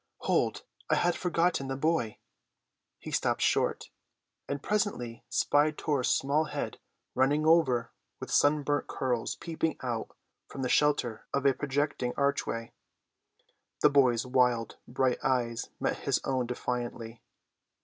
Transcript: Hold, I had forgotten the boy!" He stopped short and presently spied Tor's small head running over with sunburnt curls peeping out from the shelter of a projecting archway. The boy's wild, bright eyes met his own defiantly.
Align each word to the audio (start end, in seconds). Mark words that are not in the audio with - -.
Hold, 0.21 0.63
I 0.89 0.95
had 0.95 1.15
forgotten 1.15 1.67
the 1.67 1.75
boy!" 1.75 2.17
He 2.97 3.11
stopped 3.11 3.43
short 3.43 3.91
and 4.47 4.63
presently 4.63 5.23
spied 5.29 5.77
Tor's 5.77 6.09
small 6.09 6.45
head 6.45 6.79
running 7.13 7.45
over 7.45 7.91
with 8.19 8.31
sunburnt 8.31 8.87
curls 8.87 9.35
peeping 9.35 9.77
out 9.81 10.15
from 10.47 10.63
the 10.63 10.69
shelter 10.69 11.27
of 11.35 11.45
a 11.45 11.53
projecting 11.53 12.15
archway. 12.17 12.71
The 13.81 13.91
boy's 13.91 14.25
wild, 14.25 14.77
bright 14.87 15.23
eyes 15.23 15.69
met 15.79 15.97
his 15.99 16.19
own 16.23 16.47
defiantly. 16.47 17.21